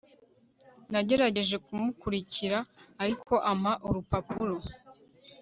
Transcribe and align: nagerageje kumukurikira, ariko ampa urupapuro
nagerageje 0.91 1.55
kumukurikira, 1.65 2.57
ariko 3.03 3.33
ampa 3.51 3.73
urupapuro 3.87 4.55